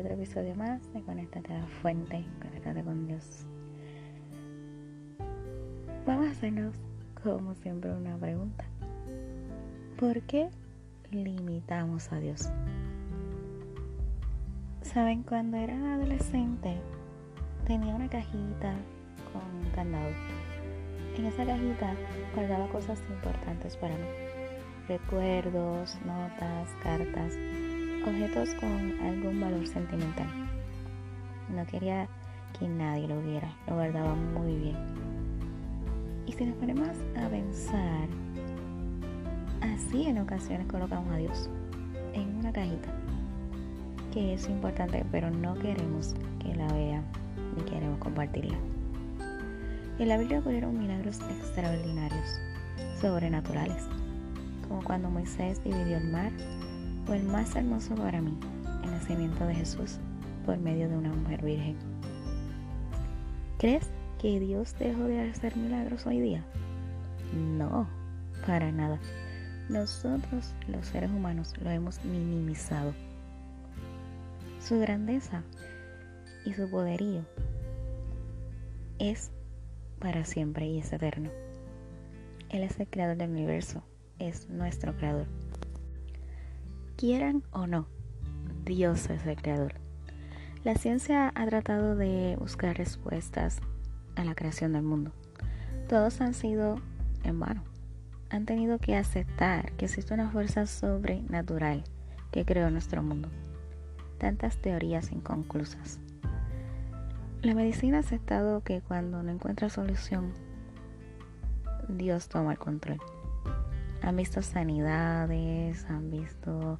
otro 0.00 0.14
episodio 0.14 0.54
más 0.54 0.92
de 0.92 1.00
Conéctate 1.02 1.54
a 1.54 1.58
la 1.58 1.66
Fuente, 1.66 2.24
Conéctate 2.40 2.82
con 2.82 3.06
Dios. 3.06 3.46
Vamos 6.06 6.26
a 6.26 6.30
hacernos, 6.30 6.74
como 7.22 7.54
siempre, 7.54 7.92
una 7.92 8.16
pregunta. 8.16 8.64
¿Por 9.98 10.22
qué 10.22 10.50
limitamos 11.10 12.12
a 12.12 12.18
Dios? 12.18 12.48
Saben, 14.82 15.22
cuando 15.22 15.56
era 15.56 15.94
adolescente 15.94 16.76
tenía 17.66 17.94
una 17.94 18.08
cajita 18.08 18.74
con 19.32 19.70
candado. 19.72 20.10
En 21.16 21.26
esa 21.26 21.44
cajita 21.44 21.94
guardaba 22.34 22.68
cosas 22.68 23.00
importantes 23.10 23.76
para 23.76 23.96
mí. 23.96 24.06
Recuerdos, 24.88 25.98
notas, 26.04 26.70
cartas 26.82 27.34
objetos 28.06 28.54
con 28.54 29.00
algún 29.00 29.40
valor 29.40 29.66
sentimental. 29.66 30.26
No 31.54 31.66
quería 31.66 32.08
que 32.58 32.68
nadie 32.68 33.08
lo 33.08 33.20
viera, 33.20 33.52
lo 33.66 33.74
guardaba 33.74 34.14
muy 34.14 34.54
bien. 34.56 34.76
Y 36.26 36.32
si 36.32 36.44
nos 36.44 36.56
ponemos 36.56 36.88
a 37.16 37.28
pensar, 37.28 38.08
así 39.60 40.06
en 40.06 40.18
ocasiones 40.18 40.66
colocamos 40.66 41.12
a 41.12 41.18
Dios 41.18 41.48
en 42.14 42.36
una 42.36 42.52
cajita, 42.52 42.88
que 44.12 44.34
es 44.34 44.48
importante, 44.48 45.04
pero 45.10 45.30
no 45.30 45.54
queremos 45.54 46.14
que 46.40 46.54
la 46.54 46.66
vean 46.72 47.04
ni 47.56 47.62
queremos 47.64 47.98
compartirla. 47.98 48.56
En 49.98 50.08
la 50.08 50.18
Biblia 50.18 50.40
ocurrieron 50.40 50.78
milagros 50.78 51.20
extraordinarios, 51.20 52.40
sobrenaturales, 53.00 53.84
como 54.68 54.82
cuando 54.82 55.10
Moisés 55.10 55.62
dividió 55.64 55.96
el 55.96 56.10
mar 56.10 56.32
fue 57.06 57.18
el 57.18 57.22
más 57.22 57.54
hermoso 57.54 57.94
para 57.94 58.20
mí, 58.20 58.36
el 58.82 58.90
nacimiento 58.90 59.46
de 59.46 59.54
Jesús 59.54 59.98
por 60.44 60.58
medio 60.58 60.88
de 60.88 60.96
una 60.96 61.12
mujer 61.12 61.42
virgen. 61.42 61.76
¿Crees 63.58 63.88
que 64.20 64.40
Dios 64.40 64.74
dejó 64.78 65.04
de 65.04 65.20
hacer 65.30 65.56
milagros 65.56 66.04
hoy 66.04 66.20
día? 66.20 66.44
No, 67.32 67.88
para 68.44 68.72
nada. 68.72 68.98
Nosotros, 69.68 70.52
los 70.66 70.86
seres 70.86 71.10
humanos, 71.10 71.54
lo 71.62 71.70
hemos 71.70 72.04
minimizado. 72.04 72.92
Su 74.60 74.80
grandeza 74.80 75.44
y 76.44 76.54
su 76.54 76.68
poderío 76.68 77.24
es 78.98 79.30
para 80.00 80.24
siempre 80.24 80.66
y 80.66 80.78
es 80.78 80.92
eterno. 80.92 81.30
Él 82.48 82.62
es 82.62 82.78
el 82.80 82.88
creador 82.88 83.16
del 83.16 83.30
universo, 83.30 83.84
es 84.18 84.48
nuestro 84.48 84.96
creador. 84.96 85.26
Quieran 86.96 87.42
o 87.50 87.66
no, 87.66 87.88
Dios 88.64 89.10
es 89.10 89.26
el 89.26 89.36
creador. 89.36 89.74
La 90.64 90.76
ciencia 90.76 91.30
ha 91.34 91.46
tratado 91.46 91.94
de 91.94 92.36
buscar 92.38 92.78
respuestas 92.78 93.60
a 94.14 94.24
la 94.24 94.34
creación 94.34 94.72
del 94.72 94.82
mundo. 94.82 95.12
Todos 95.90 96.22
han 96.22 96.32
sido 96.32 96.80
en 97.22 97.38
vano. 97.38 97.64
Han 98.30 98.46
tenido 98.46 98.78
que 98.78 98.96
aceptar 98.96 99.72
que 99.72 99.84
existe 99.84 100.14
una 100.14 100.30
fuerza 100.30 100.64
sobrenatural 100.64 101.84
que 102.32 102.46
creó 102.46 102.70
nuestro 102.70 103.02
mundo. 103.02 103.28
Tantas 104.16 104.56
teorías 104.56 105.12
inconclusas. 105.12 106.00
La 107.42 107.54
medicina 107.54 107.98
ha 107.98 108.00
aceptado 108.00 108.62
que 108.62 108.80
cuando 108.80 109.22
no 109.22 109.30
encuentra 109.30 109.68
solución, 109.68 110.32
Dios 111.90 112.30
toma 112.30 112.52
el 112.52 112.58
control 112.58 113.00
han 114.02 114.16
visto 114.16 114.42
sanidades, 114.42 115.84
han 115.88 116.10
visto 116.10 116.78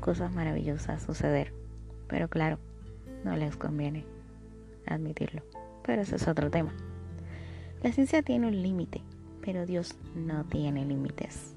cosas 0.00 0.32
maravillosas 0.32 1.02
suceder. 1.02 1.52
Pero 2.08 2.28
claro, 2.28 2.58
no 3.24 3.36
les 3.36 3.56
conviene 3.56 4.04
admitirlo. 4.86 5.42
Pero 5.84 6.02
ese 6.02 6.16
es 6.16 6.28
otro 6.28 6.50
tema. 6.50 6.72
La 7.82 7.92
ciencia 7.92 8.22
tiene 8.22 8.48
un 8.48 8.62
límite, 8.62 9.02
pero 9.44 9.66
Dios 9.66 9.96
no 10.14 10.44
tiene 10.44 10.84
límites. 10.84 11.54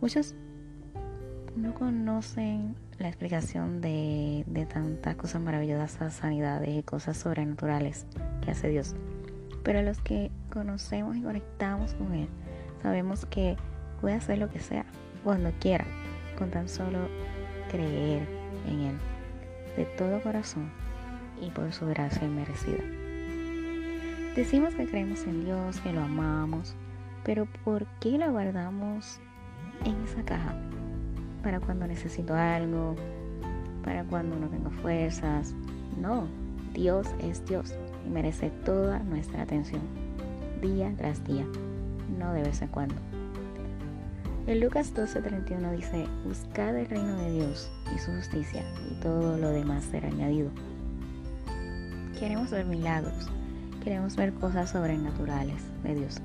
Muchos 0.00 0.34
no 1.56 1.74
conocen 1.74 2.76
la 2.98 3.08
explicación 3.08 3.80
de, 3.80 4.44
de 4.46 4.66
tantas 4.66 5.16
cosas 5.16 5.40
maravillosas, 5.40 6.14
sanidades 6.14 6.78
y 6.78 6.82
cosas 6.82 7.16
sobrenaturales 7.16 8.06
que 8.42 8.52
hace 8.52 8.68
Dios. 8.68 8.94
Pero 9.62 9.82
los 9.82 10.00
que 10.00 10.30
conocemos 10.50 11.16
y 11.16 11.22
conectamos 11.22 11.94
con 11.94 12.14
Él, 12.14 12.28
Sabemos 12.82 13.26
que 13.26 13.56
puede 14.00 14.14
hacer 14.14 14.38
lo 14.38 14.48
que 14.48 14.60
sea, 14.60 14.84
cuando 15.22 15.52
quiera, 15.60 15.84
con 16.38 16.50
tan 16.50 16.68
solo 16.68 16.98
creer 17.70 18.26
en 18.66 18.80
Él, 18.80 18.98
de 19.76 19.84
todo 19.96 20.22
corazón 20.22 20.70
y 21.40 21.50
por 21.50 21.72
su 21.72 21.86
gracia 21.86 22.26
merecida. 22.26 22.82
Decimos 24.34 24.74
que 24.74 24.86
creemos 24.86 25.24
en 25.24 25.44
Dios, 25.44 25.80
que 25.80 25.92
lo 25.92 26.02
amamos, 26.02 26.74
pero 27.24 27.46
¿por 27.64 27.86
qué 28.00 28.16
lo 28.16 28.30
guardamos 28.30 29.20
en 29.84 30.02
esa 30.04 30.22
caja? 30.24 30.54
Para 31.42 31.60
cuando 31.60 31.86
necesito 31.86 32.34
algo, 32.34 32.96
para 33.84 34.04
cuando 34.04 34.36
no 34.36 34.48
tengo 34.48 34.70
fuerzas. 34.70 35.54
No, 36.00 36.26
Dios 36.72 37.06
es 37.20 37.44
Dios 37.44 37.74
y 38.06 38.08
merece 38.08 38.50
toda 38.64 39.00
nuestra 39.00 39.42
atención, 39.42 39.82
día 40.62 40.92
tras 40.96 41.22
día 41.24 41.44
no 42.18 42.32
de 42.32 42.42
vez 42.42 42.62
en 42.62 42.68
cuando. 42.68 42.94
En 44.46 44.60
Lucas 44.60 44.92
12:31 44.94 45.76
dice, 45.76 46.06
buscad 46.24 46.76
el 46.76 46.88
reino 46.88 47.16
de 47.16 47.30
Dios 47.30 47.70
y 47.94 47.98
su 47.98 48.10
justicia 48.12 48.64
y 48.90 48.94
todo 49.00 49.36
lo 49.36 49.50
demás 49.50 49.84
será 49.84 50.08
añadido. 50.08 50.50
Queremos 52.18 52.50
ver 52.50 52.66
milagros, 52.66 53.30
queremos 53.84 54.16
ver 54.16 54.32
cosas 54.32 54.70
sobrenaturales 54.70 55.62
de 55.84 55.94
Dios, 55.94 56.20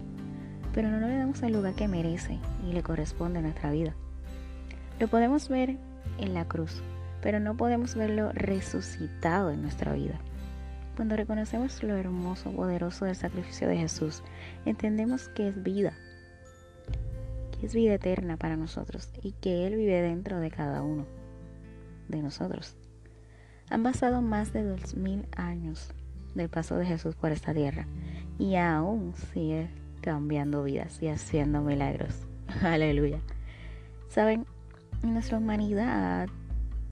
pero 0.74 0.90
no 0.90 1.00
le 1.08 1.18
damos 1.18 1.44
el 1.44 1.54
lugar 1.54 1.74
que 1.76 1.88
merece 1.88 2.40
y 2.68 2.74
le 2.74 2.84
corresponde 2.84 3.40
a 3.40 3.42
nuestra 3.44 3.72
vida. 3.72 3.94
Lo 5.00 5.08
podemos 5.08 5.50
ver 5.50 5.78
en 6.18 6.34
la 6.34 6.46
cruz, 6.46 6.82
pero 7.22 7.40
no 7.40 7.56
podemos 7.58 7.96
verlo 7.96 8.32
resucitado 8.34 9.52
en 9.52 9.62
nuestra 9.62 9.94
vida. 9.94 10.20
Cuando 10.96 11.18
reconocemos 11.18 11.84
lo 11.84 11.96
hermoso, 11.96 12.52
poderoso 12.52 13.04
del 13.04 13.16
sacrificio 13.16 13.68
de 13.68 13.78
Jesús, 13.78 14.24
entendemos 14.66 15.28
que 15.28 15.50
es 15.50 15.62
vida, 15.62 15.94
que 17.52 17.66
es 17.66 17.74
vida 17.74 17.96
eterna 17.96 18.38
para 18.38 18.56
nosotros 18.56 19.12
y 19.22 19.34
que 19.34 19.68
Él 19.68 19.76
vive 19.76 20.02
dentro 20.02 20.40
de 20.40 20.50
cada 20.52 20.82
uno 20.82 21.06
de 22.08 22.22
nosotros. 22.22 22.78
Han 23.70 23.84
pasado 23.84 24.22
más 24.22 24.54
de 24.54 24.64
dos 24.64 24.96
mil 24.96 25.28
años 25.36 25.90
del 26.34 26.48
paso 26.48 26.78
de 26.78 26.86
Jesús 26.86 27.16
por 27.16 27.32
esta 27.32 27.54
tierra 27.54 27.88
y 28.40 28.56
aún 28.56 29.14
sigue 29.34 29.70
cambiando 30.02 30.64
vidas 30.64 31.02
y 31.02 31.08
haciendo 31.08 31.62
milagros. 31.62 32.26
Aleluya. 32.62 33.20
Saben, 34.08 34.46
en 35.04 35.14
nuestra 35.14 35.40
humanidad 35.40 36.30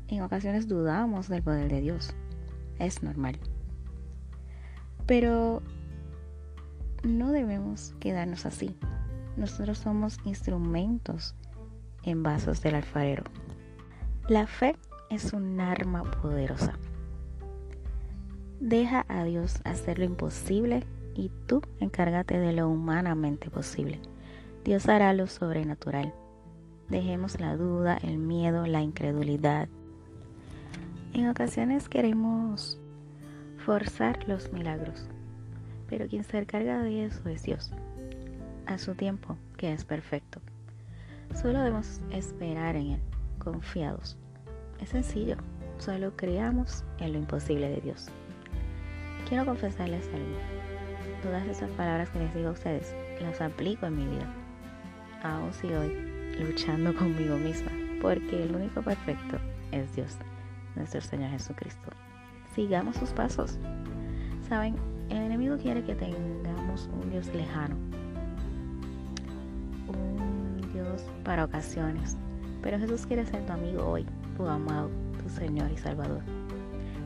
en 0.09 0.21
ocasiones 0.23 0.67
dudamos 0.67 1.29
del 1.29 1.41
poder 1.41 1.69
de 1.69 1.79
Dios. 1.79 2.13
Es 2.79 3.01
normal. 3.01 3.39
Pero 5.13 5.61
no 7.03 7.31
debemos 7.31 7.93
quedarnos 7.99 8.47
así. 8.47 8.75
Nosotros 9.37 9.77
somos 9.77 10.17
instrumentos 10.25 11.35
en 12.01 12.23
vasos 12.23 12.63
del 12.63 12.73
alfarero. 12.73 13.23
La 14.27 14.47
fe 14.47 14.75
es 15.11 15.31
un 15.31 15.59
arma 15.59 16.01
poderosa. 16.01 16.79
Deja 18.59 19.05
a 19.07 19.23
Dios 19.23 19.59
hacer 19.65 19.99
lo 19.99 20.05
imposible 20.05 20.83
y 21.13 21.29
tú 21.45 21.61
encárgate 21.79 22.39
de 22.39 22.51
lo 22.51 22.67
humanamente 22.67 23.51
posible. 23.51 23.99
Dios 24.65 24.89
hará 24.89 25.13
lo 25.13 25.27
sobrenatural. 25.27 26.11
Dejemos 26.89 27.39
la 27.39 27.55
duda, 27.55 27.99
el 28.01 28.17
miedo, 28.17 28.65
la 28.65 28.81
incredulidad. 28.81 29.69
En 31.13 31.29
ocasiones 31.29 31.87
queremos 31.87 32.79
forzar 33.65 34.27
los 34.27 34.51
milagros. 34.51 35.07
Pero 35.89 36.07
quien 36.07 36.23
se 36.23 36.37
encarga 36.37 36.81
de 36.83 37.05
eso 37.05 37.29
es 37.29 37.43
Dios, 37.43 37.71
a 38.65 38.77
su 38.77 38.93
tiempo, 38.93 39.37
que 39.57 39.71
es 39.71 39.85
perfecto. 39.85 40.41
Solo 41.33 41.59
debemos 41.59 42.01
esperar 42.11 42.75
en 42.75 42.91
Él, 42.91 43.01
confiados. 43.39 44.17
Es 44.81 44.89
sencillo, 44.89 45.37
solo 45.77 46.15
creamos 46.15 46.83
en 46.99 47.13
lo 47.13 47.19
imposible 47.19 47.69
de 47.69 47.81
Dios. 47.81 48.07
Quiero 49.29 49.45
confesarles 49.45 50.09
algo. 50.13 50.37
Todas 51.21 51.47
esas 51.47 51.69
palabras 51.71 52.09
que 52.09 52.19
les 52.19 52.35
digo 52.35 52.49
a 52.49 52.53
ustedes, 52.53 52.93
las 53.21 53.39
aplico 53.39 53.85
en 53.85 53.95
mi 53.95 54.05
vida. 54.05 54.27
Aún 55.23 55.53
sigo 55.53 55.79
luchando 56.37 56.93
conmigo 56.93 57.37
misma, 57.37 57.71
porque 58.01 58.43
el 58.43 58.55
único 58.55 58.81
perfecto 58.81 59.37
es 59.71 59.95
Dios, 59.95 60.17
nuestro 60.75 60.99
Señor 60.99 61.29
Jesucristo 61.31 61.91
sigamos 62.55 62.95
sus 62.95 63.09
pasos. 63.11 63.57
Saben, 64.47 64.75
el 65.09 65.17
enemigo 65.17 65.57
quiere 65.57 65.83
que 65.83 65.95
tengamos 65.95 66.89
un 67.01 67.09
Dios 67.09 67.27
lejano, 67.33 67.75
un 69.87 70.61
Dios 70.73 71.05
para 71.23 71.45
ocasiones, 71.45 72.17
pero 72.61 72.77
Jesús 72.79 73.05
quiere 73.05 73.25
ser 73.25 73.45
tu 73.45 73.53
amigo 73.53 73.85
hoy, 73.85 74.05
tu 74.37 74.47
amado, 74.47 74.89
tu 75.21 75.29
Señor 75.29 75.71
y 75.71 75.77
Salvador. 75.77 76.21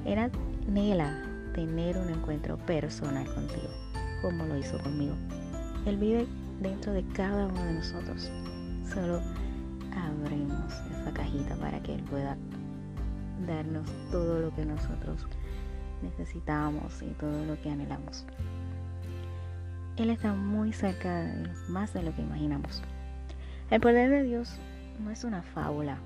Él 0.06 0.20
anhela 0.20 1.24
tener 1.54 1.98
un 1.98 2.10
encuentro 2.10 2.58
personal 2.58 3.26
contigo, 3.34 3.70
como 4.22 4.46
lo 4.46 4.58
hizo 4.58 4.78
conmigo. 4.80 5.16
Él 5.86 5.98
vive 5.98 6.28
dentro 6.62 6.94
de 6.94 7.04
cada 7.14 7.48
uno 7.48 7.64
de 7.64 7.74
nosotros. 7.74 8.32
Solo 8.94 9.22
abrimos 9.96 10.74
esa 10.92 11.12
cajita 11.12 11.56
para 11.56 11.82
que 11.82 11.96
Él 11.96 12.04
pueda 12.04 12.38
darnos 13.46 13.88
todo 14.12 14.40
lo 14.40 14.54
que 14.56 14.66
nosotros 14.66 15.28
necesitamos 16.02 17.02
y 17.02 17.12
todo 17.12 17.46
lo 17.46 17.60
que 17.62 17.70
anhelamos. 17.70 18.26
Él 19.98 20.12
está 20.12 20.34
muy 20.34 20.74
cerca 20.74 21.22
de 21.22 21.50
más 21.70 21.94
de 21.94 22.04
lo 22.04 22.14
que 22.14 22.22
imaginamos. 22.22 22.84
El 23.72 23.82
poder 23.82 24.10
de 24.10 24.24
Dios 24.24 24.60
no 25.00 25.12
es 25.12 25.24
una 25.24 25.42
fábula, 25.42 25.98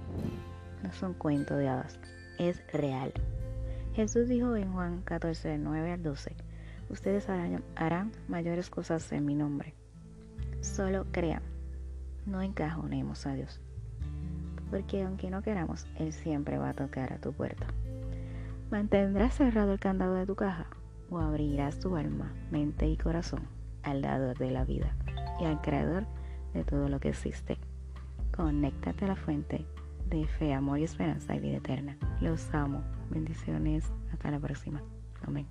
no 0.81 0.89
es 0.89 1.01
un 1.03 1.13
cuento 1.13 1.55
de 1.55 1.67
hadas, 1.67 1.99
es 2.39 2.61
real. 2.71 3.13
Jesús 3.93 4.29
dijo 4.29 4.55
en 4.55 4.71
Juan 4.71 5.01
14, 5.01 5.57
9 5.57 5.91
al 5.91 6.03
12, 6.03 6.35
ustedes 6.89 7.29
harán, 7.29 7.63
harán 7.75 8.11
mayores 8.29 8.69
cosas 8.69 9.11
en 9.11 9.25
mi 9.25 9.35
nombre. 9.35 9.73
Solo 10.61 11.05
crean, 11.11 11.43
no 12.25 12.41
encajonemos 12.41 13.25
a 13.25 13.33
Dios, 13.33 13.59
porque 14.69 15.03
aunque 15.03 15.29
no 15.29 15.41
queramos, 15.41 15.85
Él 15.97 16.13
siempre 16.13 16.57
va 16.57 16.69
a 16.69 16.73
tocar 16.73 17.11
a 17.11 17.17
tu 17.17 17.33
puerta. 17.33 17.67
¿Mantendrás 18.71 19.33
cerrado 19.35 19.73
el 19.73 19.79
candado 19.79 20.15
de 20.15 20.25
tu 20.25 20.35
caja 20.35 20.65
o 21.09 21.19
abrirás 21.19 21.77
tu 21.81 21.97
alma, 21.97 22.31
mente 22.51 22.87
y 22.87 22.95
corazón 22.95 23.41
al 23.83 24.01
dador 24.01 24.37
de 24.37 24.49
la 24.49 24.63
vida 24.63 24.95
y 25.41 25.43
al 25.43 25.59
creador 25.59 26.05
de 26.53 26.63
todo 26.63 26.87
lo 26.87 27.01
que 27.01 27.09
existe? 27.09 27.57
Conéctate 28.33 29.03
a 29.03 29.09
la 29.09 29.15
fuente 29.17 29.65
de 30.09 30.25
fe, 30.25 30.53
amor 30.53 30.79
y 30.79 30.85
esperanza 30.85 31.35
y 31.35 31.41
vida 31.41 31.57
eterna. 31.57 31.97
Los 32.21 32.53
amo. 32.53 32.81
Bendiciones. 33.09 33.91
Hasta 34.13 34.31
la 34.31 34.39
próxima. 34.39 34.81
Amén. 35.27 35.47